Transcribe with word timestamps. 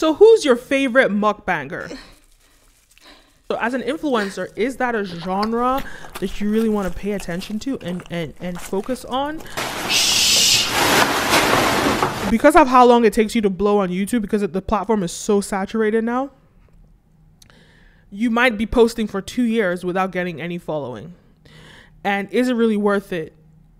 So, 0.00 0.14
who's 0.14 0.46
your 0.46 0.56
favorite 0.56 1.10
mukbanger? 1.10 1.94
So, 3.48 3.58
as 3.58 3.74
an 3.74 3.82
influencer, 3.82 4.48
is 4.56 4.78
that 4.78 4.94
a 4.94 5.04
genre 5.04 5.84
that 6.20 6.40
you 6.40 6.50
really 6.50 6.70
want 6.70 6.90
to 6.90 6.98
pay 6.98 7.12
attention 7.12 7.58
to 7.58 7.78
and, 7.80 8.02
and, 8.08 8.32
and 8.40 8.58
focus 8.58 9.04
on? 9.04 9.42
Because 12.30 12.56
of 12.56 12.66
how 12.68 12.86
long 12.86 13.04
it 13.04 13.12
takes 13.12 13.34
you 13.34 13.42
to 13.42 13.50
blow 13.50 13.76
on 13.76 13.90
YouTube, 13.90 14.22
because 14.22 14.40
the 14.40 14.62
platform 14.62 15.02
is 15.02 15.12
so 15.12 15.42
saturated 15.42 16.02
now, 16.02 16.30
you 18.10 18.30
might 18.30 18.56
be 18.56 18.64
posting 18.64 19.06
for 19.06 19.20
two 19.20 19.42
years 19.42 19.84
without 19.84 20.12
getting 20.12 20.40
any 20.40 20.56
following. 20.56 21.12
And 22.02 22.32
is 22.32 22.48
it 22.48 22.54
really 22.54 22.78
worth 22.78 23.12
it 23.12 23.34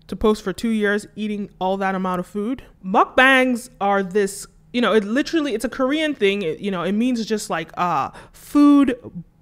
to 0.05 0.15
post 0.15 0.43
for 0.43 0.53
two 0.53 0.69
years 0.69 1.07
eating 1.15 1.49
all 1.57 1.77
that 1.77 1.95
amount 1.95 2.19
of 2.19 2.27
food? 2.27 2.61
Mukbangs 2.85 3.71
are 3.81 4.03
this, 4.03 4.45
you 4.73 4.81
know, 4.81 4.93
it 4.93 5.03
literally, 5.03 5.53
it's 5.53 5.65
a 5.65 5.69
Korean 5.69 6.15
thing. 6.15 6.41
It, 6.41 6.59
you 6.59 6.71
know, 6.71 6.83
it 6.83 6.93
means 6.93 7.25
just 7.25 7.49
like 7.49 7.71
uh, 7.77 8.11
food 8.31 8.97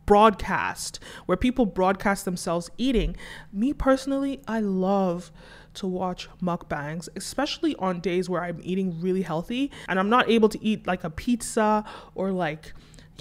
broadcast 0.05 0.99
where 1.27 1.37
people 1.37 1.67
broadcast 1.67 2.25
themselves 2.25 2.71
eating. 2.77 3.15
Me 3.53 3.73
personally, 3.73 4.41
I 4.47 4.59
love 4.59 5.31
to 5.75 5.87
watch 5.87 6.27
mukbangs, 6.41 7.07
especially 7.15 7.75
on 7.75 7.99
days 7.99 8.27
where 8.27 8.43
I'm 8.43 8.59
eating 8.63 8.99
really 8.99 9.21
healthy 9.21 9.71
and 9.87 9.99
I'm 9.99 10.09
not 10.09 10.27
able 10.27 10.49
to 10.49 10.63
eat 10.65 10.87
like 10.87 11.03
a 11.03 11.11
pizza 11.11 11.85
or 12.15 12.31
like 12.31 12.73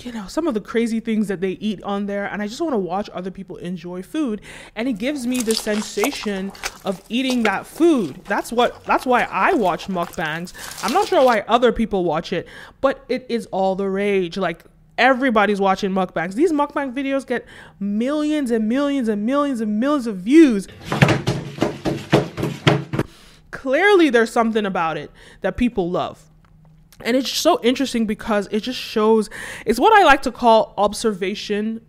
you 0.05 0.13
know 0.13 0.27
some 0.27 0.47
of 0.47 0.55
the 0.55 0.61
crazy 0.61 1.01
things 1.01 1.29
that 1.29 1.41
they 1.41 1.53
eat 1.53 1.83
on 1.83 2.07
there 2.07 2.27
and 2.27 2.41
i 2.41 2.47
just 2.47 2.61
want 2.61 2.73
to 2.73 2.79
watch 2.79 3.11
other 3.13 3.31
people 3.31 3.57
enjoy 3.57 4.03
food 4.03 4.41
and 4.77 4.89
it 4.89 4.95
gives 4.95 5.27
me 5.27 5.43
the 5.43 5.55
sensation 5.55 6.53
of 6.85 7.03
eating 7.09 7.43
that 7.43 7.67
food. 7.67 8.23
That's 8.25 8.53
what 8.53 8.85
that's 8.85 9.05
why 9.07 9.23
i 9.25 9.53
watch 9.53 9.89
mukbangs. 9.89 10.55
I'm 10.85 10.93
not 10.93 11.09
sure 11.09 11.25
why 11.25 11.41
other 11.49 11.73
people 11.73 12.05
watch 12.05 12.33
it 12.33 12.47
but 12.81 13.05
it 13.09 13.27
is 13.29 13.47
all 13.47 13.75
the 13.75 13.89
rage. 13.89 14.37
Like 14.37 14.65
everybody's 14.97 15.61
watching 15.61 15.91
mukbangs. 15.91 16.35
These 16.35 16.53
mukbang 16.53 16.95
videos 16.95 17.27
get 17.27 17.47
millions 17.79 18.51
and 18.51 18.69
millions 18.69 19.09
and 19.09 19.27
millions 19.27 19.61
and 19.61 19.79
millions 19.79 20.07
of 20.07 20.17
views. 20.17 20.69
Clearly 23.51 24.11
there's 24.11 24.33
something 24.33 24.65
about 24.65 24.97
it 24.97 25.11
that 25.41 25.57
people 25.57 25.91
love 25.91 26.25
and 27.05 27.17
it's 27.17 27.31
so 27.31 27.61
interesting 27.63 28.07
because 28.07 28.49
it 28.51 28.61
just 28.61 28.79
shows 28.79 29.31
it's 29.65 29.79
what 29.79 29.93
i 29.93 30.05
like 30.05 30.23
to 30.23 30.33
call 30.33 30.75
observation 30.77 31.81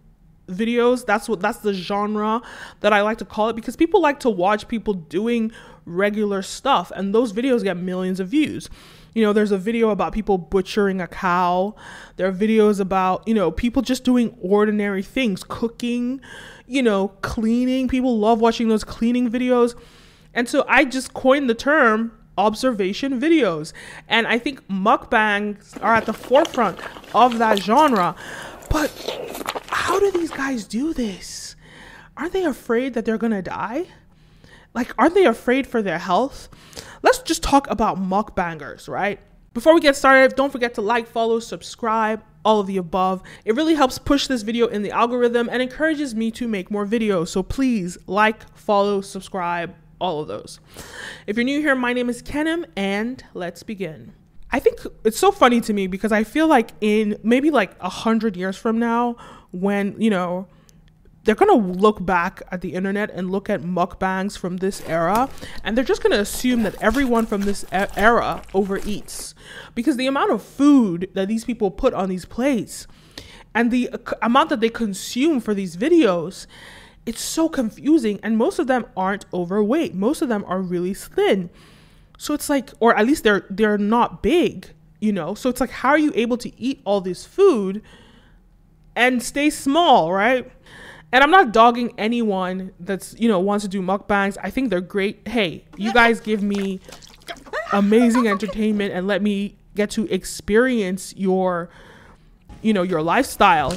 videos. 0.49 1.05
That's 1.05 1.29
what 1.29 1.39
that's 1.39 1.59
the 1.59 1.73
genre 1.73 2.41
that 2.81 2.91
i 2.91 3.01
like 3.01 3.17
to 3.19 3.25
call 3.25 3.49
it 3.49 3.55
because 3.55 3.75
people 3.75 4.01
like 4.01 4.19
to 4.21 4.29
watch 4.29 4.67
people 4.67 4.93
doing 4.93 5.51
regular 5.85 6.41
stuff 6.41 6.91
and 6.95 7.15
those 7.15 7.33
videos 7.33 7.63
get 7.63 7.77
millions 7.77 8.19
of 8.19 8.27
views. 8.27 8.69
You 9.13 9.23
know 9.23 9.33
there's 9.33 9.51
a 9.51 9.57
video 9.57 9.89
about 9.89 10.13
people 10.13 10.37
butchering 10.37 11.01
a 11.01 11.07
cow. 11.07 11.75
There 12.17 12.27
are 12.27 12.33
videos 12.33 12.79
about 12.79 13.27
you 13.27 13.33
know 13.33 13.51
people 13.51 13.81
just 13.81 14.03
doing 14.03 14.35
ordinary 14.41 15.03
things 15.03 15.43
cooking 15.43 16.21
you 16.67 16.83
know 16.83 17.09
cleaning. 17.21 17.87
People 17.87 18.17
love 18.17 18.41
watching 18.41 18.67
those 18.67 18.83
cleaning 18.83 19.29
videos. 19.29 19.75
And 20.33 20.47
so 20.47 20.65
i 20.67 20.85
just 20.85 21.13
coined 21.13 21.49
the 21.49 21.55
term 21.55 22.18
observation 22.39 23.19
videos. 23.19 23.73
And 24.07 24.25
I 24.25 24.39
think 24.39 24.65
mukbangs 24.67 25.81
are 25.83 25.93
at 25.93 26.05
the 26.05 26.13
forefront 26.13 26.79
of 27.13 27.37
that 27.39 27.59
genre. 27.59 28.15
But 28.69 28.89
how 29.67 29.99
do 29.99 30.11
these 30.11 30.31
guys 30.31 30.65
do 30.65 30.93
this? 30.93 31.55
Aren't 32.15 32.33
they 32.33 32.45
afraid 32.45 32.93
that 32.93 33.05
they're 33.05 33.17
gonna 33.17 33.41
die? 33.41 33.87
Like, 34.73 34.93
aren't 34.97 35.15
they 35.15 35.25
afraid 35.25 35.67
for 35.67 35.81
their 35.81 35.99
health? 35.99 36.49
Let's 37.01 37.19
just 37.19 37.43
talk 37.43 37.69
about 37.69 37.97
mukbangers, 37.97 38.87
right? 38.87 39.19
Before 39.53 39.73
we 39.73 39.81
get 39.81 39.95
started, 39.95 40.35
don't 40.35 40.51
forget 40.51 40.75
to 40.75 40.81
like, 40.81 41.07
follow, 41.07 41.39
subscribe, 41.39 42.21
all 42.45 42.59
of 42.59 42.67
the 42.67 42.77
above. 42.77 43.23
It 43.45 43.55
really 43.55 43.73
helps 43.73 43.97
push 43.97 44.27
this 44.27 44.43
video 44.43 44.67
in 44.67 44.83
the 44.83 44.91
algorithm 44.91 45.49
and 45.51 45.61
encourages 45.61 46.13
me 46.13 46.29
to 46.31 46.47
make 46.47 46.69
more 46.69 46.85
videos. 46.85 47.29
So 47.29 47.41
please 47.41 47.97
like, 48.05 48.47
follow, 48.55 49.01
subscribe, 49.01 49.73
all 49.99 50.21
of 50.21 50.27
those. 50.27 50.59
If 51.27 51.35
you're 51.35 51.43
new 51.43 51.59
here, 51.59 51.75
my 51.75 51.93
name 51.93 52.09
is 52.09 52.21
Kenim, 52.21 52.65
and 52.75 53.23
let's 53.33 53.63
begin. 53.63 54.13
I 54.51 54.59
think 54.59 54.79
it's 55.03 55.19
so 55.19 55.31
funny 55.31 55.61
to 55.61 55.73
me 55.73 55.87
because 55.87 56.11
I 56.11 56.23
feel 56.23 56.47
like 56.47 56.71
in 56.81 57.19
maybe 57.23 57.51
like 57.51 57.75
a 57.79 57.89
hundred 57.89 58.35
years 58.35 58.57
from 58.57 58.79
now, 58.79 59.15
when 59.51 59.95
you 60.01 60.09
know 60.09 60.47
they're 61.23 61.35
gonna 61.35 61.53
look 61.53 62.03
back 62.03 62.41
at 62.51 62.61
the 62.61 62.73
internet 62.73 63.11
and 63.11 63.29
look 63.29 63.49
at 63.49 63.61
mukbangs 63.61 64.37
from 64.37 64.57
this 64.57 64.81
era, 64.87 65.29
and 65.63 65.77
they're 65.77 65.85
just 65.85 66.01
gonna 66.01 66.17
assume 66.17 66.63
that 66.63 66.81
everyone 66.81 67.25
from 67.25 67.41
this 67.41 67.63
era 67.71 68.41
overeats 68.53 69.33
because 69.75 69.97
the 69.97 70.07
amount 70.07 70.31
of 70.31 70.41
food 70.41 71.09
that 71.13 71.27
these 71.27 71.45
people 71.45 71.69
put 71.69 71.93
on 71.93 72.09
these 72.09 72.25
plates 72.25 72.87
and 73.53 73.71
the 73.71 73.89
uh, 73.89 73.97
amount 74.21 74.49
that 74.49 74.61
they 74.61 74.69
consume 74.69 75.39
for 75.39 75.53
these 75.53 75.75
videos 75.77 76.47
it's 77.05 77.21
so 77.21 77.49
confusing 77.49 78.19
and 78.23 78.37
most 78.37 78.59
of 78.59 78.67
them 78.67 78.85
aren't 78.95 79.25
overweight. 79.33 79.93
Most 79.93 80.21
of 80.21 80.29
them 80.29 80.43
are 80.47 80.61
really 80.61 80.93
thin. 80.93 81.49
So 82.17 82.33
it's 82.33 82.49
like 82.49 82.71
or 82.79 82.95
at 82.95 83.05
least 83.05 83.23
they're 83.23 83.45
they're 83.49 83.77
not 83.77 84.21
big 84.21 84.69
you 85.01 85.13
know? 85.13 85.33
So 85.33 85.49
it's 85.49 85.61
like 85.61 85.69
how 85.69 85.89
are 85.89 85.97
you 85.97 86.11
able 86.15 86.37
to 86.37 86.61
eat 86.61 86.81
all 86.83 87.01
this 87.01 87.25
food 87.25 87.81
and 88.95 89.23
stay 89.23 89.49
small 89.49 90.11
right? 90.11 90.51
And 91.11 91.23
i'm 91.23 91.31
not 91.31 91.51
dogging 91.53 91.93
anyone 91.97 92.71
that's 92.79 93.15
you 93.17 93.27
know 93.27 93.39
wants 93.39 93.63
to 93.63 93.69
do 93.69 93.81
mukbangs. 93.81 94.37
I 94.43 94.49
think 94.49 94.69
they're 94.69 94.81
great. 94.81 95.27
Hey 95.27 95.65
you 95.77 95.93
guys 95.93 96.19
give 96.19 96.43
me 96.43 96.79
amazing 97.71 98.27
entertainment 98.27 98.93
and 98.93 99.07
let 99.07 99.21
me 99.21 99.55
get 99.75 99.91
to 99.91 100.05
experience 100.13 101.15
your 101.15 101.69
you 102.61 102.73
know 102.73 102.83
your 102.83 103.01
lifestyle 103.01 103.73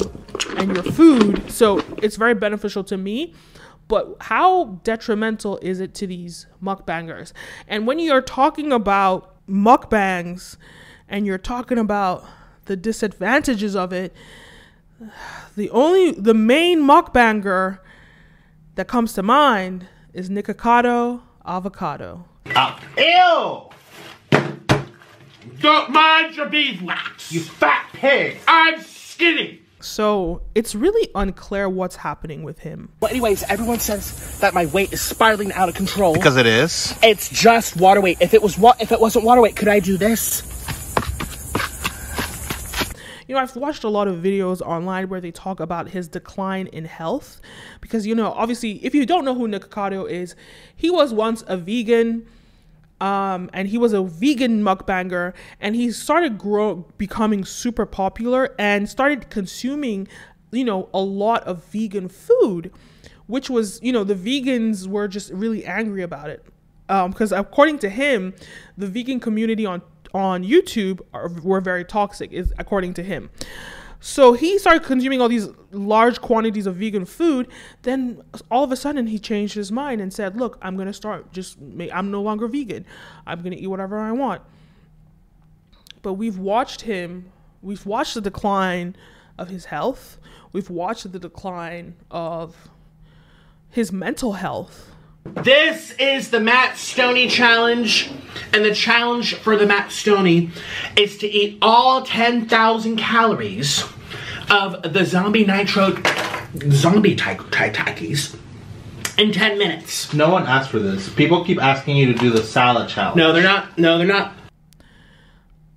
and 0.56 0.74
your 0.74 0.82
food. 0.82 1.50
So 1.50 1.81
it's 2.02 2.16
very 2.16 2.34
beneficial 2.34 2.84
to 2.84 2.96
me 2.96 3.34
but 3.88 4.16
how 4.20 4.80
detrimental 4.84 5.58
is 5.60 5.80
it 5.80 5.92
to 5.94 6.06
these 6.06 6.46
mukbangers? 6.62 7.32
And 7.68 7.86
when 7.86 7.98
you're 7.98 8.22
talking 8.22 8.72
about 8.72 9.34
mukbangs 9.46 10.56
and 11.08 11.26
you're 11.26 11.36
talking 11.36 11.76
about 11.76 12.24
the 12.66 12.76
disadvantages 12.76 13.76
of 13.76 13.92
it 13.92 14.14
the 15.56 15.68
only 15.70 16.12
the 16.12 16.32
main 16.32 16.80
mukbanger 16.80 17.80
that 18.76 18.88
comes 18.88 19.12
to 19.14 19.22
mind 19.22 19.88
is 20.12 20.30
Nikocado 20.30 21.20
avocado. 21.44 22.24
Uh, 22.54 22.78
ew! 22.96 24.40
Don't 25.58 25.90
mind 25.90 26.36
your 26.36 26.48
beeswax, 26.48 27.32
you 27.32 27.40
fat 27.40 27.88
pig. 27.92 28.38
I'm 28.46 28.80
skinny. 28.80 29.61
So 29.82 30.42
it's 30.54 30.74
really 30.74 31.10
unclear 31.14 31.68
what's 31.68 31.96
happening 31.96 32.44
with 32.44 32.60
him. 32.60 32.90
Well, 33.00 33.10
anyways, 33.10 33.42
everyone 33.44 33.80
says 33.80 34.38
that 34.38 34.54
my 34.54 34.66
weight 34.66 34.92
is 34.92 35.00
spiraling 35.00 35.52
out 35.52 35.68
of 35.68 35.74
control. 35.74 36.14
Because 36.14 36.36
it 36.36 36.46
is. 36.46 36.96
It's 37.02 37.28
just 37.28 37.76
water 37.76 38.00
weight. 38.00 38.18
If 38.20 38.32
it 38.32 38.42
was 38.42 38.56
what? 38.56 38.80
If 38.80 38.92
it 38.92 39.00
wasn't 39.00 39.24
water 39.24 39.40
weight, 39.40 39.56
could 39.56 39.68
I 39.68 39.80
do 39.80 39.96
this? 39.96 40.48
You 43.26 43.36
know, 43.36 43.40
I've 43.40 43.56
watched 43.56 43.82
a 43.82 43.88
lot 43.88 44.08
of 44.08 44.16
videos 44.16 44.60
online 44.60 45.08
where 45.08 45.20
they 45.20 45.30
talk 45.30 45.58
about 45.58 45.88
his 45.88 46.06
decline 46.06 46.66
in 46.66 46.84
health 46.84 47.40
because 47.80 48.06
you 48.06 48.14
know, 48.14 48.32
obviously, 48.32 48.84
if 48.84 48.94
you 48.94 49.06
don't 49.06 49.24
know 49.24 49.34
who 49.34 49.48
Nick 49.48 49.70
Nikocado 49.70 50.08
is, 50.08 50.36
he 50.76 50.90
was 50.90 51.14
once 51.14 51.42
a 51.46 51.56
vegan 51.56 52.26
um, 53.02 53.50
and 53.52 53.68
he 53.68 53.78
was 53.78 53.92
a 53.92 54.02
vegan 54.02 54.62
mukbanger 54.62 55.34
and 55.60 55.74
he 55.74 55.90
started 55.90 56.38
grow 56.38 56.86
becoming 56.98 57.44
super 57.44 57.84
popular 57.84 58.54
and 58.58 58.88
started 58.88 59.28
consuming 59.28 60.06
you 60.52 60.64
know 60.64 60.88
a 60.94 61.00
lot 61.00 61.42
of 61.42 61.64
vegan 61.64 62.08
food 62.08 62.72
which 63.26 63.50
was 63.50 63.80
you 63.82 63.92
know 63.92 64.04
the 64.04 64.14
vegans 64.14 64.86
were 64.86 65.08
just 65.08 65.32
really 65.32 65.64
angry 65.64 66.02
about 66.02 66.30
it. 66.30 66.44
Because 66.86 67.32
um, 67.32 67.40
according 67.40 67.78
to 67.80 67.88
him 67.88 68.34
the 68.78 68.86
vegan 68.86 69.18
community 69.18 69.66
on 69.66 69.82
on 70.14 70.44
youtube 70.44 71.00
are, 71.14 71.28
were 71.42 71.60
very 71.60 71.84
toxic 71.84 72.30
is 72.32 72.52
according 72.58 72.92
to 72.92 73.02
him 73.02 73.30
so 74.04 74.32
he 74.32 74.58
started 74.58 74.82
consuming 74.82 75.20
all 75.20 75.28
these 75.28 75.46
large 75.70 76.20
quantities 76.20 76.66
of 76.66 76.74
vegan 76.74 77.04
food. 77.04 77.46
Then 77.82 78.20
all 78.50 78.64
of 78.64 78.72
a 78.72 78.76
sudden 78.76 79.06
he 79.06 79.18
changed 79.20 79.54
his 79.54 79.70
mind 79.70 80.00
and 80.00 80.12
said, 80.12 80.36
"Look, 80.36 80.58
I'm 80.60 80.74
going 80.74 80.88
to 80.88 80.92
start 80.92 81.32
just 81.32 81.56
I'm 81.92 82.10
no 82.10 82.20
longer 82.20 82.48
vegan. 82.48 82.84
I'm 83.28 83.42
going 83.42 83.52
to 83.52 83.62
eat 83.62 83.68
whatever 83.68 84.00
I 84.00 84.10
want." 84.10 84.42
But 86.02 86.14
we've 86.14 86.36
watched 86.36 86.80
him, 86.80 87.30
we've 87.62 87.86
watched 87.86 88.14
the 88.14 88.20
decline 88.20 88.96
of 89.38 89.50
his 89.50 89.66
health. 89.66 90.18
We've 90.52 90.68
watched 90.68 91.10
the 91.12 91.20
decline 91.20 91.94
of 92.10 92.68
his 93.70 93.92
mental 93.92 94.32
health. 94.32 94.91
This 95.24 95.92
is 95.98 96.30
the 96.30 96.40
Matt 96.40 96.74
Stonie 96.74 97.30
challenge, 97.30 98.10
and 98.52 98.64
the 98.64 98.74
challenge 98.74 99.34
for 99.34 99.56
the 99.56 99.66
Matt 99.66 99.88
Stonie 99.90 100.50
is 100.96 101.16
to 101.18 101.26
eat 101.28 101.58
all 101.62 102.02
10,000 102.02 102.96
calories 102.96 103.84
of 104.50 104.82
the 104.92 105.04
Zombie 105.04 105.44
Nitro 105.44 105.94
Zombie 106.70 107.16
Takis 107.16 108.36
in 109.16 109.32
10 109.32 109.58
minutes. 109.58 110.12
No 110.12 110.30
one 110.30 110.46
asked 110.46 110.70
for 110.70 110.78
this. 110.80 111.08
People 111.08 111.44
keep 111.44 111.62
asking 111.62 111.96
you 111.96 112.12
to 112.12 112.18
do 112.18 112.30
the 112.30 112.42
salad 112.42 112.88
challenge. 112.88 113.16
No, 113.16 113.32
they're 113.32 113.42
not. 113.42 113.78
No, 113.78 113.98
they're 113.98 114.06
not. 114.06 114.34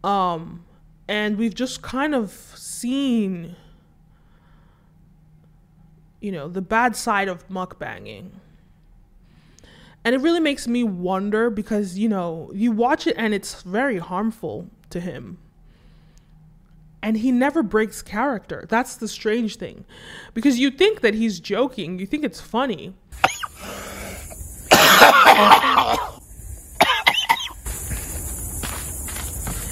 Um, 0.03 0.65
And 1.07 1.37
we've 1.37 1.55
just 1.55 1.81
kind 1.81 2.13
of 2.15 2.31
seen, 2.55 3.55
you 6.19 6.31
know, 6.31 6.47
the 6.47 6.61
bad 6.61 6.95
side 6.95 7.27
of 7.27 7.47
mukbanging. 7.47 8.31
And 10.05 10.13
it 10.13 10.19
really 10.19 10.39
makes 10.39 10.67
me 10.67 10.83
wonder 10.83 11.49
because, 11.49 11.97
you 11.97 12.07
know, 12.07 12.51
you 12.53 12.71
watch 12.71 13.07
it 13.07 13.15
and 13.17 13.33
it's 13.33 13.63
very 13.63 13.97
harmful 13.97 14.69
to 14.91 14.99
him. 14.99 15.39
And 17.01 17.17
he 17.17 17.31
never 17.31 17.63
breaks 17.63 18.03
character. 18.03 18.65
That's 18.69 18.97
the 18.97 19.07
strange 19.07 19.55
thing. 19.55 19.83
Because 20.35 20.59
you 20.59 20.69
think 20.69 21.01
that 21.01 21.15
he's 21.15 21.39
joking, 21.39 21.97
you 21.97 22.05
think 22.05 22.23
it's 22.23 22.39
funny. 22.39 22.93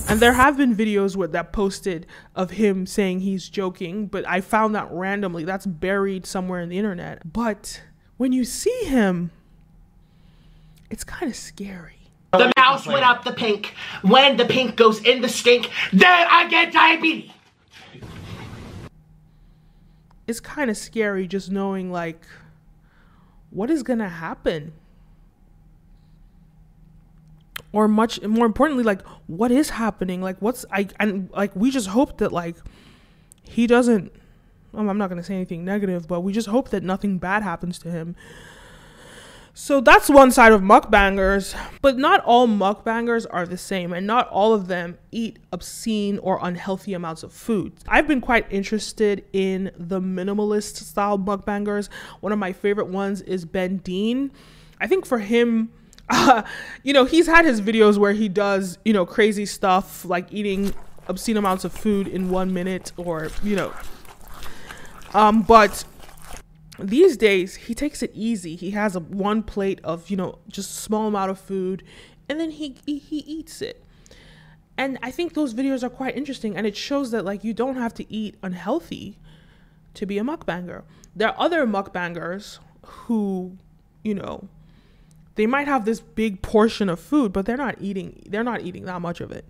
And 0.09 0.19
there 0.19 0.33
have 0.33 0.57
been 0.57 0.75
videos 0.75 1.15
where 1.15 1.27
that 1.27 1.53
posted 1.53 2.07
of 2.35 2.51
him 2.51 2.85
saying 2.87 3.19
he's 3.19 3.49
joking, 3.49 4.07
but 4.07 4.27
I 4.27 4.41
found 4.41 4.75
that 4.75 4.91
randomly. 4.91 5.43
That's 5.43 5.65
buried 5.65 6.25
somewhere 6.25 6.59
in 6.59 6.69
the 6.69 6.77
internet. 6.77 7.33
But 7.33 7.81
when 8.17 8.31
you 8.31 8.45
see 8.45 8.85
him, 8.85 9.31
it's 10.93 11.03
kind 11.03 11.27
of 11.27 11.35
scary. 11.35 11.97
The 12.33 12.51
mouse 12.55 12.85
went 12.85 13.03
up 13.03 13.23
the 13.23 13.33
pink. 13.33 13.73
When 14.03 14.37
the 14.37 14.45
pink 14.45 14.75
goes 14.75 15.03
in 15.03 15.21
the 15.21 15.27
stink, 15.27 15.71
then 15.91 16.27
I 16.29 16.47
get 16.47 16.71
diabetes. 16.71 17.31
It's 20.27 20.39
kind 20.39 20.69
of 20.69 20.77
scary 20.77 21.27
just 21.27 21.51
knowing, 21.51 21.91
like, 21.91 22.21
what 23.49 23.71
is 23.71 23.81
going 23.81 23.99
to 23.99 24.07
happen? 24.07 24.73
or 27.71 27.87
much 27.87 28.21
more 28.21 28.45
importantly 28.45 28.83
like 28.83 29.01
what 29.25 29.49
is 29.49 29.71
happening 29.71 30.21
like 30.21 30.37
what's 30.43 30.63
i 30.71 30.87
and 30.99 31.27
like 31.31 31.55
we 31.55 31.71
just 31.71 31.87
hope 31.87 32.19
that 32.19 32.31
like 32.31 32.55
he 33.41 33.65
doesn't 33.65 34.11
um, 34.75 34.87
i'm 34.87 34.97
not 34.99 35.09
going 35.09 35.17
to 35.17 35.23
say 35.23 35.33
anything 35.33 35.65
negative 35.65 36.07
but 36.07 36.19
we 36.19 36.31
just 36.31 36.47
hope 36.47 36.69
that 36.69 36.83
nothing 36.83 37.17
bad 37.17 37.41
happens 37.41 37.79
to 37.79 37.89
him 37.89 38.15
so 39.53 39.79
that's 39.79 40.09
one 40.09 40.31
side 40.31 40.51
of 40.51 40.61
mukbangers 40.61 41.55
but 41.81 41.97
not 41.97 42.23
all 42.25 42.47
mukbangers 42.47 43.25
are 43.29 43.45
the 43.45 43.57
same 43.57 43.93
and 43.93 44.07
not 44.07 44.27
all 44.29 44.53
of 44.53 44.67
them 44.67 44.97
eat 45.11 45.37
obscene 45.51 46.17
or 46.19 46.39
unhealthy 46.41 46.93
amounts 46.93 47.23
of 47.23 47.31
food 47.31 47.73
i've 47.87 48.07
been 48.07 48.21
quite 48.21 48.45
interested 48.51 49.23
in 49.31 49.71
the 49.77 49.99
minimalist 49.99 50.77
style 50.77 51.17
mukbangers. 51.17 51.89
One 52.19 52.31
of 52.31 52.39
my 52.39 52.53
favorite 52.53 52.87
ones 52.87 53.21
is 53.21 53.45
ben 53.45 53.77
deen. 53.77 54.31
I 54.79 54.87
think 54.87 55.05
for 55.05 55.19
him 55.19 55.71
uh, 56.09 56.43
you 56.83 56.91
know, 56.91 57.05
he's 57.05 57.27
had 57.27 57.45
his 57.45 57.61
videos 57.61 57.97
where 57.97 58.11
he 58.11 58.27
does, 58.27 58.77
you 58.83 58.91
know, 58.91 59.05
crazy 59.05 59.45
stuff 59.45 60.03
like 60.03 60.27
eating 60.33 60.73
obscene 61.07 61.37
amounts 61.37 61.63
of 61.63 61.71
food 61.71 62.09
in 62.09 62.29
one 62.29 62.53
minute 62.53 62.91
or, 62.97 63.29
you 63.41 63.55
know. 63.55 63.73
Um, 65.13 65.43
but 65.43 65.85
these 66.83 67.17
days 67.17 67.55
he 67.55 67.73
takes 67.73 68.03
it 68.03 68.11
easy. 68.13 68.55
He 68.55 68.71
has 68.71 68.95
a 68.95 68.99
one 68.99 69.43
plate 69.43 69.79
of, 69.83 70.09
you 70.09 70.17
know, 70.17 70.39
just 70.47 70.75
small 70.75 71.07
amount 71.07 71.31
of 71.31 71.39
food 71.39 71.83
and 72.29 72.39
then 72.39 72.51
he, 72.51 72.75
he, 72.85 72.97
he 72.97 73.17
eats 73.19 73.61
it. 73.61 73.83
And 74.77 74.97
I 75.01 75.11
think 75.11 75.33
those 75.33 75.53
videos 75.53 75.83
are 75.83 75.89
quite 75.89 76.17
interesting 76.17 76.57
and 76.57 76.65
it 76.65 76.75
shows 76.75 77.11
that 77.11 77.23
like 77.25 77.43
you 77.43 77.53
don't 77.53 77.75
have 77.75 77.93
to 77.95 78.11
eat 78.11 78.35
unhealthy 78.43 79.17
to 79.93 80.05
be 80.05 80.17
a 80.17 80.23
mukbanger. 80.23 80.83
There 81.15 81.29
are 81.29 81.35
other 81.37 81.65
mukbangers 81.65 82.59
who, 82.83 83.57
you 84.03 84.15
know, 84.15 84.49
they 85.35 85.47
might 85.47 85.67
have 85.67 85.85
this 85.85 85.99
big 85.99 86.41
portion 86.41 86.89
of 86.89 86.99
food, 86.99 87.33
but 87.33 87.45
they're 87.45 87.57
not 87.57 87.75
eating 87.79 88.21
they're 88.27 88.43
not 88.43 88.61
eating 88.61 88.85
that 88.85 89.01
much 89.01 89.21
of 89.21 89.31
it. 89.31 89.45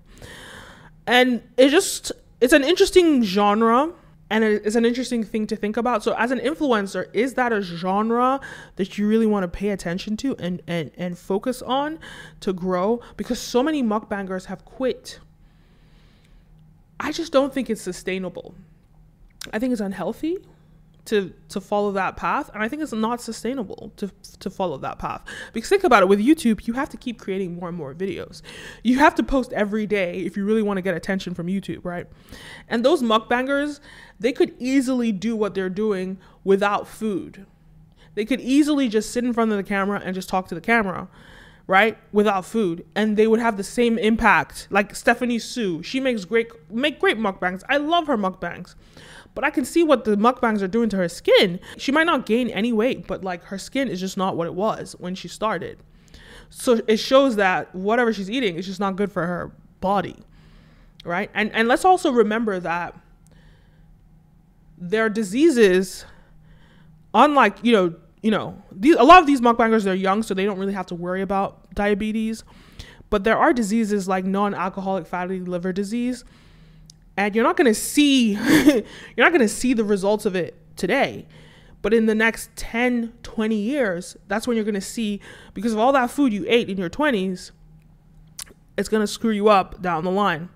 And 1.08 1.42
it 1.58 1.70
just 1.70 2.12
it's 2.40 2.54
an 2.54 2.64
interesting 2.64 3.24
genre 3.24 3.92
and 4.34 4.44
it's 4.44 4.76
an 4.76 4.84
interesting 4.84 5.24
thing 5.24 5.46
to 5.46 5.56
think 5.56 5.78
about. 5.78 6.04
So 6.04 6.16
as 6.18 6.32
an 6.32 6.40
influencer, 6.40 7.08
is 7.14 7.36
that 7.36 7.54
a 7.54 7.62
genre 7.62 8.42
that 8.78 8.98
you 8.98 9.08
really 9.08 9.28
want 9.28 9.44
to 9.44 9.48
pay 9.48 9.70
attention 9.70 10.18
to 10.18 10.36
and 10.38 10.60
and 10.68 10.90
and 10.98 11.16
focus 11.16 11.62
on 11.62 12.00
to 12.40 12.52
grow 12.52 13.00
because 13.16 13.40
so 13.40 13.62
many 13.62 13.84
mukbangers 13.84 14.46
have 14.46 14.66
quit. 14.66 15.20
I 17.00 17.12
just 17.12 17.32
don't 17.32 17.54
think 17.54 17.70
it's 17.70 17.82
sustainable. 17.82 18.56
I 19.54 19.60
think 19.60 19.72
it's 19.72 19.82
unhealthy 19.82 20.40
to 21.06 21.34
to 21.50 21.60
follow 21.60 21.92
that 21.92 22.16
path 22.16 22.50
and 22.54 22.64
i 22.64 22.68
think 22.70 22.82
it's 22.82 22.94
not 22.94 23.22
sustainable 23.22 23.92
to 23.98 24.10
to 24.40 24.50
follow 24.50 24.78
that 24.78 25.00
path. 25.00 25.22
Because 25.54 25.70
think 25.70 25.84
about 25.84 26.04
it 26.04 26.08
with 26.08 26.20
youtube 26.20 26.68
you 26.68 26.74
have 26.74 26.90
to 26.90 26.98
keep 26.98 27.20
creating 27.20 27.56
more 27.56 27.70
and 27.70 27.78
more 27.78 27.94
videos. 27.94 28.42
You 28.84 29.00
have 29.00 29.16
to 29.16 29.24
post 29.24 29.54
every 29.54 29.86
day 29.86 30.20
if 30.20 30.36
you 30.38 30.46
really 30.46 30.62
want 30.62 30.78
to 30.78 30.82
get 30.82 30.96
attention 30.96 31.34
from 31.34 31.48
youtube 31.48 31.84
right? 31.84 32.08
And 32.68 32.86
those 32.86 33.02
mukbangers 33.02 33.80
they 34.20 34.32
could 34.32 34.54
easily 34.60 35.12
do 35.12 35.36
what 35.36 35.54
they're 35.54 35.70
doing 35.70 36.18
without 36.44 36.88
food. 36.88 37.46
They 38.16 38.26
could 38.26 38.42
easily 38.42 38.90
just 38.90 39.12
sit 39.12 39.24
in 39.24 39.34
front 39.34 39.52
of 39.52 39.58
the 39.58 39.64
camera 39.64 40.02
and 40.04 40.14
just 40.14 40.30
talk 40.30 40.48
to 40.50 40.56
the 40.56 40.62
camera 40.62 41.08
right 41.66 41.98
without 42.12 42.46
food 42.46 42.86
and 42.96 43.16
they 43.16 43.26
would 43.26 43.40
have 43.40 43.56
the 43.56 43.64
same 43.64 43.98
impact 43.98 44.68
like 44.70 44.94
stephanie 44.96 45.40
soo 45.40 45.82
she 45.82 46.00
makes 46.00 46.26
great 46.26 46.48
make 46.70 47.00
great 47.00 47.18
mukbangs 47.18 47.64
i 47.70 47.78
love 47.78 48.08
her 48.08 48.18
mukbangs 48.18 48.76
but 49.36 49.44
I 49.44 49.50
can 49.50 49.66
see 49.66 49.84
what 49.84 50.06
the 50.06 50.16
mukbangs 50.16 50.62
are 50.62 50.68
doing 50.68 50.90
to 50.90 50.98
her 50.98 51.10
skin. 51.10 51.60
She 51.78 51.92
might 51.92 52.06
not 52.06 52.26
gain 52.26 52.50
any 52.50 52.72
weight, 52.72 53.08
but 53.08 53.24
like 53.24 53.46
her 53.46 53.58
skin 53.58 53.88
is 53.88 54.00
just 54.00 54.18
not 54.18 54.38
what 54.38 54.48
it 54.48 54.54
was 54.54 54.96
when 55.00 55.16
she 55.16 55.28
started. 55.28 55.80
So 56.50 56.82
it 56.88 56.98
shows 56.98 57.36
that 57.38 57.74
whatever 57.74 58.14
she's 58.14 58.30
eating 58.30 58.58
is 58.58 58.68
just 58.68 58.80
not 58.80 58.96
good 58.96 59.12
for 59.12 59.26
her 59.26 59.52
body. 59.82 60.18
Right? 61.04 61.30
And 61.34 61.52
and 61.52 61.68
let's 61.68 61.84
also 61.84 62.12
remember 62.12 62.60
that 62.60 62.96
there 64.78 65.06
are 65.06 65.10
diseases 65.10 66.06
unlike, 67.14 67.58
you 67.64 67.72
know, 67.72 67.96
you 68.24 68.32
know, 68.32 68.64
these 68.72 68.96
a 68.96 69.04
lot 69.04 69.20
of 69.20 69.28
these 69.28 69.42
mukbangers 69.42 69.84
they're 69.84 69.94
young 69.94 70.24
so 70.24 70.34
they 70.34 70.46
don't 70.46 70.58
really 70.58 70.74
have 70.74 70.88
to 70.88 70.96
worry 70.96 71.22
about 71.22 71.76
diabetes. 71.76 72.44
But 73.12 73.26
there 73.26 73.38
are 73.38 73.54
diseases 73.54 74.08
like 74.08 74.26
non-alcoholic 74.26 75.06
fatty 75.06 75.42
liver 75.42 75.72
disease 75.72 76.24
and 77.16 77.36
you're 77.36 77.44
not 77.44 77.58
going 77.58 77.68
to 77.68 77.76
see 77.76 78.32
you're 78.66 78.84
not 79.18 79.30
going 79.30 79.42
to 79.42 79.48
see 79.48 79.74
the 79.74 79.84
results 79.84 80.26
of 80.26 80.36
it 80.36 80.56
today. 80.78 81.28
But 81.82 81.94
in 81.94 82.06
the 82.06 82.16
next 82.16 82.50
10 82.56 83.14
20 83.24 83.56
years 83.56 84.16
that's 84.30 84.48
when 84.48 84.56
you're 84.56 84.64
going 84.64 84.74
to 84.74 84.82
see 84.82 85.20
because 85.54 85.74
of 85.74 85.80
all 85.80 85.92
that 85.92 86.10
food 86.10 86.32
you 86.32 86.46
ate 86.48 86.70
in 86.70 86.78
your 86.78 86.90
20s 86.90 87.52
it's 88.78 88.90
going 88.90 89.02
to 89.02 89.08
screw 89.08 89.32
you 89.32 89.50
up 89.50 89.82
down 89.82 90.06
the 90.06 90.12
line. 90.12 90.50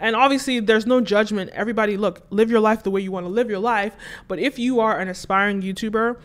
And 0.00 0.16
obviously 0.16 0.60
there's 0.60 0.86
no 0.86 1.00
judgment. 1.00 1.50
Everybody 1.50 1.98
look 1.98 2.26
live 2.30 2.50
your 2.50 2.60
life 2.60 2.82
the 2.82 2.90
way 2.90 3.02
you 3.02 3.12
want 3.12 3.26
to 3.26 3.30
live 3.30 3.50
your 3.50 3.58
life. 3.58 3.94
But 4.28 4.38
if 4.38 4.58
you 4.58 4.80
are 4.80 4.98
an 4.98 5.08
aspiring 5.08 5.60
youtuber 5.60 6.16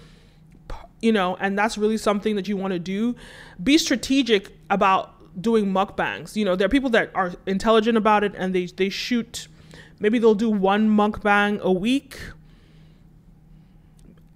you 1.01 1.11
know 1.11 1.37
and 1.39 1.57
that's 1.57 1.77
really 1.77 1.97
something 1.97 2.35
that 2.35 2.47
you 2.47 2.57
want 2.57 2.71
to 2.73 2.79
do 2.79 3.15
be 3.63 3.77
strategic 3.77 4.55
about 4.69 5.15
doing 5.41 5.65
mukbangs 5.65 6.35
you 6.35 6.43
know 6.43 6.55
there 6.55 6.65
are 6.65 6.69
people 6.69 6.89
that 6.89 7.09
are 7.15 7.33
intelligent 7.45 7.97
about 7.97 8.23
it 8.23 8.33
and 8.37 8.53
they 8.53 8.65
they 8.65 8.89
shoot 8.89 9.47
maybe 9.99 10.19
they'll 10.19 10.35
do 10.35 10.49
one 10.49 10.89
mukbang 10.89 11.59
a 11.61 11.71
week 11.71 12.19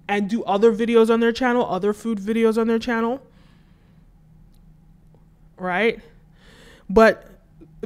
and 0.08 0.28
do 0.30 0.44
other 0.44 0.72
videos 0.72 1.10
on 1.10 1.20
their 1.20 1.32
channel, 1.32 1.66
other 1.66 1.92
food 1.92 2.18
videos 2.18 2.58
on 2.58 2.66
their 2.66 2.78
channel. 2.78 3.20
Right? 5.56 6.00
But 6.88 7.28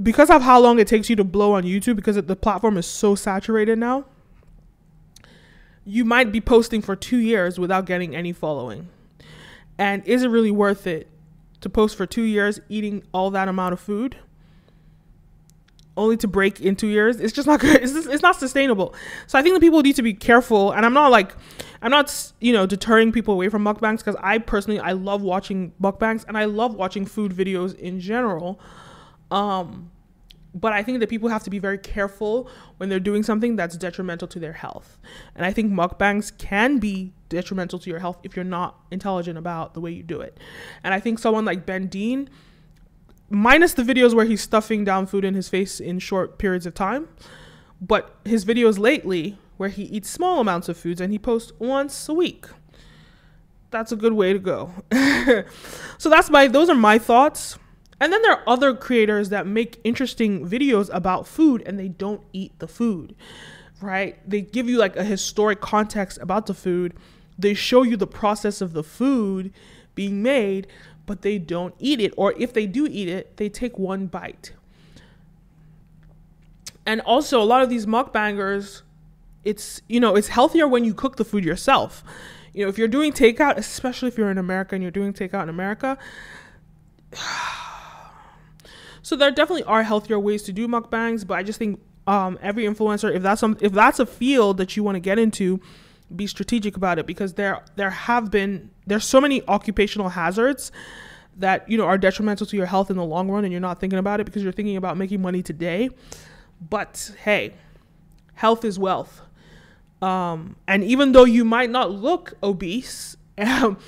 because 0.02 0.30
of 0.30 0.42
how 0.42 0.60
long 0.60 0.78
it 0.78 0.86
takes 0.86 1.08
you 1.08 1.16
to 1.16 1.24
blow 1.24 1.54
on 1.54 1.64
YouTube, 1.64 1.96
because 1.96 2.16
the 2.16 2.36
platform 2.36 2.76
is 2.76 2.86
so 2.86 3.14
saturated 3.14 3.78
now, 3.78 4.04
you 5.84 6.04
might 6.04 6.32
be 6.32 6.40
posting 6.40 6.82
for 6.82 6.94
two 6.94 7.18
years 7.18 7.58
without 7.58 7.86
getting 7.86 8.14
any 8.14 8.32
following. 8.32 8.88
And 9.78 10.06
is 10.06 10.22
it 10.22 10.28
really 10.28 10.50
worth 10.50 10.86
it 10.86 11.08
to 11.60 11.68
post 11.68 11.96
for 11.96 12.06
two 12.06 12.22
years 12.22 12.60
eating 12.68 13.02
all 13.12 13.30
that 13.30 13.48
amount 13.48 13.72
of 13.72 13.80
food? 13.80 14.16
only 15.96 16.16
to 16.16 16.28
break 16.28 16.60
in 16.60 16.76
two 16.76 16.88
years? 16.88 17.20
It's 17.20 17.32
just 17.32 17.46
not 17.46 17.60
good. 17.60 17.82
It's, 17.82 17.92
just, 17.92 18.08
it's 18.08 18.22
not 18.22 18.36
sustainable. 18.36 18.94
So 19.26 19.38
i 19.38 19.42
think 19.42 19.54
that 19.54 19.60
people 19.60 19.82
need 19.82 19.96
to 19.96 20.02
be 20.02 20.14
careful. 20.14 20.72
And 20.72 20.84
i'm 20.84 20.94
not 20.94 21.10
like 21.10 21.34
i'm 21.82 21.90
not 21.90 22.32
you 22.40 22.52
know 22.52 22.66
deterring 22.66 23.12
people 23.12 23.34
away 23.34 23.48
from 23.48 23.64
mukbangs 23.64 23.98
because 23.98 24.16
i 24.20 24.38
personally 24.38 24.80
i 24.80 24.92
love 24.92 25.22
watching 25.22 25.72
mukbangs 25.80 26.24
and 26.28 26.36
i 26.36 26.44
love 26.44 26.74
watching 26.74 27.06
food 27.06 27.32
videos 27.32 27.74
in 27.78 28.00
general. 28.00 28.58
Um 29.30 29.90
but 30.54 30.72
i 30.72 30.82
think 30.82 31.00
that 31.00 31.08
people 31.08 31.28
have 31.28 31.42
to 31.42 31.50
be 31.50 31.58
very 31.58 31.78
careful 31.78 32.48
when 32.78 32.88
they're 32.88 33.00
doing 33.00 33.22
something 33.22 33.56
that's 33.56 33.76
detrimental 33.76 34.26
to 34.26 34.38
their 34.38 34.54
health 34.54 34.98
and 35.34 35.46
i 35.46 35.52
think 35.52 35.72
mukbangs 35.72 36.36
can 36.38 36.78
be 36.78 37.12
detrimental 37.28 37.78
to 37.78 37.90
your 37.90 38.00
health 38.00 38.18
if 38.24 38.34
you're 38.34 38.44
not 38.44 38.80
intelligent 38.90 39.38
about 39.38 39.74
the 39.74 39.80
way 39.80 39.90
you 39.90 40.02
do 40.02 40.20
it 40.20 40.38
and 40.82 40.92
i 40.92 41.00
think 41.00 41.18
someone 41.18 41.44
like 41.44 41.64
ben 41.64 41.86
deen 41.86 42.28
minus 43.30 43.72
the 43.72 43.82
videos 43.82 44.12
where 44.12 44.26
he's 44.26 44.42
stuffing 44.42 44.84
down 44.84 45.06
food 45.06 45.24
in 45.24 45.34
his 45.34 45.48
face 45.48 45.80
in 45.80 45.98
short 46.00 46.36
periods 46.36 46.66
of 46.66 46.74
time. 46.74 47.08
But 47.80 48.14
his 48.24 48.44
videos 48.44 48.78
lately, 48.78 49.38
where 49.56 49.70
he 49.70 49.84
eats 49.84 50.10
small 50.10 50.40
amounts 50.40 50.68
of 50.68 50.76
foods 50.76 51.00
and 51.00 51.12
he 51.12 51.18
posts 51.18 51.52
once 51.58 52.08
a 52.08 52.14
week. 52.14 52.46
That's 53.70 53.92
a 53.92 53.96
good 53.96 54.12
way 54.12 54.32
to 54.32 54.38
go. 54.38 54.72
so 55.98 56.10
that's 56.10 56.28
my 56.28 56.48
those 56.48 56.68
are 56.68 56.74
my 56.74 56.98
thoughts. 56.98 57.58
And 58.00 58.12
then 58.12 58.22
there 58.22 58.32
are 58.32 58.42
other 58.46 58.74
creators 58.74 59.28
that 59.28 59.46
make 59.46 59.78
interesting 59.84 60.48
videos 60.48 60.88
about 60.92 61.26
food 61.26 61.62
and 61.66 61.78
they 61.78 61.88
don't 61.88 62.22
eat 62.32 62.58
the 62.58 62.66
food, 62.66 63.14
right? 63.82 64.18
They 64.28 64.40
give 64.40 64.68
you 64.68 64.78
like 64.78 64.96
a 64.96 65.04
historic 65.04 65.60
context 65.60 66.18
about 66.22 66.46
the 66.46 66.54
food. 66.54 66.94
They 67.38 67.52
show 67.52 67.82
you 67.82 67.98
the 67.98 68.06
process 68.06 68.62
of 68.62 68.72
the 68.72 68.82
food 68.82 69.52
being 69.94 70.22
made, 70.22 70.66
but 71.04 71.20
they 71.20 71.38
don't 71.38 71.74
eat 71.78 72.00
it. 72.00 72.14
Or 72.16 72.32
if 72.38 72.54
they 72.54 72.66
do 72.66 72.86
eat 72.90 73.08
it, 73.08 73.36
they 73.36 73.50
take 73.50 73.78
one 73.78 74.06
bite. 74.06 74.52
And 76.86 77.02
also, 77.02 77.40
a 77.40 77.44
lot 77.44 77.62
of 77.62 77.68
these 77.68 77.84
mukbangers, 77.84 78.82
it's, 79.44 79.82
you 79.88 80.00
know, 80.00 80.16
it's 80.16 80.28
healthier 80.28 80.66
when 80.66 80.84
you 80.84 80.94
cook 80.94 81.16
the 81.16 81.24
food 81.24 81.44
yourself. 81.44 82.02
You 82.54 82.64
know, 82.64 82.70
if 82.70 82.78
you're 82.78 82.88
doing 82.88 83.12
takeout, 83.12 83.58
especially 83.58 84.08
if 84.08 84.16
you're 84.16 84.30
in 84.30 84.38
America 84.38 84.74
and 84.74 84.82
you're 84.82 84.90
doing 84.90 85.12
takeout 85.12 85.44
in 85.44 85.48
America, 85.50 85.98
so 89.02 89.16
there 89.16 89.30
definitely 89.30 89.64
are 89.64 89.82
healthier 89.82 90.18
ways 90.18 90.42
to 90.44 90.52
do 90.52 90.68
mukbangs, 90.68 91.26
but 91.26 91.34
I 91.34 91.42
just 91.42 91.58
think 91.58 91.80
um, 92.06 92.38
every 92.42 92.64
influencer, 92.64 93.14
if 93.14 93.22
that's 93.22 93.40
some, 93.40 93.56
if 93.60 93.72
that's 93.72 93.98
a 93.98 94.06
field 94.06 94.56
that 94.58 94.76
you 94.76 94.82
want 94.82 94.96
to 94.96 95.00
get 95.00 95.18
into, 95.18 95.60
be 96.14 96.26
strategic 96.26 96.76
about 96.76 96.98
it 96.98 97.06
because 97.06 97.34
there 97.34 97.62
there 97.76 97.90
have 97.90 98.30
been 98.30 98.70
there's 98.86 99.04
so 99.04 99.20
many 99.20 99.46
occupational 99.46 100.08
hazards 100.08 100.72
that 101.36 101.68
you 101.68 101.78
know 101.78 101.84
are 101.84 101.96
detrimental 101.96 102.46
to 102.46 102.56
your 102.56 102.66
health 102.66 102.90
in 102.90 102.96
the 102.96 103.04
long 103.04 103.30
run, 103.30 103.44
and 103.44 103.52
you're 103.52 103.60
not 103.60 103.78
thinking 103.80 103.98
about 103.98 104.20
it 104.20 104.24
because 104.24 104.42
you're 104.42 104.52
thinking 104.52 104.76
about 104.76 104.96
making 104.96 105.22
money 105.22 105.42
today. 105.42 105.88
But 106.68 107.12
hey, 107.22 107.54
health 108.34 108.64
is 108.64 108.78
wealth. 108.78 109.22
Um, 110.02 110.56
and 110.66 110.82
even 110.82 111.12
though 111.12 111.24
you 111.24 111.44
might 111.44 111.70
not 111.70 111.90
look 111.90 112.34
obese, 112.42 113.16
um, 113.38 113.78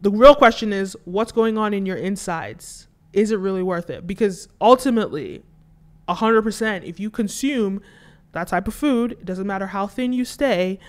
the 0.00 0.10
real 0.10 0.34
question 0.34 0.72
is 0.72 0.96
what's 1.04 1.32
going 1.32 1.56
on 1.56 1.72
in 1.72 1.86
your 1.86 1.96
insides? 1.96 2.88
Is 3.14 3.30
it 3.30 3.36
really 3.36 3.62
worth 3.62 3.88
it? 3.90 4.06
Because 4.06 4.48
ultimately, 4.60 5.42
100%, 6.08 6.84
if 6.84 6.98
you 6.98 7.10
consume 7.10 7.80
that 8.32 8.48
type 8.48 8.66
of 8.66 8.74
food, 8.74 9.12
it 9.12 9.24
doesn't 9.24 9.46
matter 9.46 9.68
how 9.68 9.86
thin 9.86 10.12
you 10.12 10.24
stay, 10.24 10.80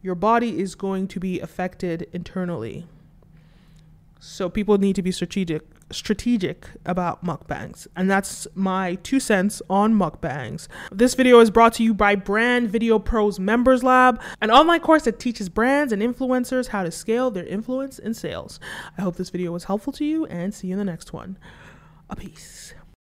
your 0.00 0.14
body 0.14 0.60
is 0.60 0.74
going 0.76 1.08
to 1.08 1.20
be 1.20 1.40
affected 1.40 2.08
internally. 2.12 2.86
So 4.20 4.48
people 4.48 4.78
need 4.78 4.94
to 4.96 5.02
be 5.02 5.10
strategic 5.10 5.62
strategic 5.90 6.66
about 6.84 7.24
mukbangs. 7.24 7.86
And 7.96 8.10
that's 8.10 8.46
my 8.54 8.96
two 8.96 9.20
cents 9.20 9.62
on 9.68 9.94
mukbangs. 9.94 10.68
This 10.90 11.14
video 11.14 11.40
is 11.40 11.50
brought 11.50 11.74
to 11.74 11.82
you 11.82 11.94
by 11.94 12.14
Brand 12.14 12.70
Video 12.70 12.98
Pros 12.98 13.38
Members 13.38 13.82
Lab, 13.82 14.20
an 14.40 14.50
online 14.50 14.80
course 14.80 15.04
that 15.04 15.18
teaches 15.18 15.48
brands 15.48 15.92
and 15.92 16.02
influencers 16.02 16.68
how 16.68 16.82
to 16.82 16.90
scale 16.90 17.30
their 17.30 17.46
influence 17.46 17.98
and 17.98 18.16
sales. 18.16 18.60
I 18.96 19.02
hope 19.02 19.16
this 19.16 19.30
video 19.30 19.52
was 19.52 19.64
helpful 19.64 19.92
to 19.94 20.04
you 20.04 20.26
and 20.26 20.54
see 20.54 20.68
you 20.68 20.74
in 20.74 20.78
the 20.78 20.84
next 20.84 21.12
one. 21.12 21.38
A 22.08 22.16
peace. 22.16 22.74